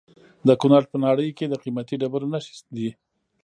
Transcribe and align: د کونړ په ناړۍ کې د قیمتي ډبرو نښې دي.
د 0.47 0.49
کونړ 0.61 0.81
په 0.91 0.97
ناړۍ 1.03 1.29
کې 1.37 1.45
د 1.47 1.53
قیمتي 1.63 1.95
ډبرو 2.01 2.31
نښې 2.33 2.55
دي. 2.75 2.89